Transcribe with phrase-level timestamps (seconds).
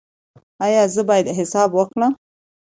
[0.65, 2.13] ایا زه باید حساب وکړم؟